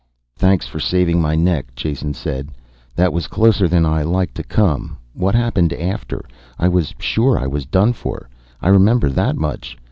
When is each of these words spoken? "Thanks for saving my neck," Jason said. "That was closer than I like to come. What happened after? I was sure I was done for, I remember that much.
"Thanks 0.35 0.65
for 0.65 0.79
saving 0.79 1.21
my 1.21 1.35
neck," 1.35 1.75
Jason 1.75 2.15
said. 2.15 2.49
"That 2.95 3.13
was 3.13 3.27
closer 3.27 3.67
than 3.67 3.85
I 3.85 4.01
like 4.01 4.33
to 4.33 4.41
come. 4.41 4.97
What 5.13 5.35
happened 5.35 5.73
after? 5.73 6.25
I 6.57 6.67
was 6.69 6.95
sure 6.97 7.37
I 7.37 7.45
was 7.45 7.67
done 7.67 7.93
for, 7.93 8.27
I 8.63 8.69
remember 8.69 9.09
that 9.09 9.35
much. 9.37 9.77